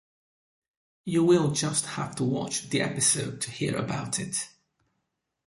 You 1.05 1.23
will 1.23 1.51
just 1.51 1.85
have 1.85 2.15
to 2.15 2.23
watch 2.23 2.71
the 2.71 2.81
episode 2.81 3.39
to 3.41 3.51
hear 3.51 3.75
about 3.75 4.17
it. 4.17 4.49